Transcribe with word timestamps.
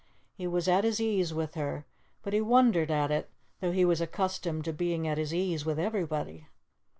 He 0.33 0.47
was 0.47 0.67
at 0.67 0.83
his 0.83 0.99
ease 0.99 1.31
with 1.31 1.53
her, 1.53 1.85
but 2.23 2.33
he 2.33 2.41
wondered 2.41 2.89
at 2.89 3.11
it, 3.11 3.29
though 3.59 3.71
he 3.71 3.85
was 3.85 4.01
accustomed 4.01 4.65
to 4.65 4.73
being 4.73 5.07
at 5.07 5.19
his 5.19 5.31
ease 5.31 5.63
with 5.63 5.77
everybody. 5.77 6.47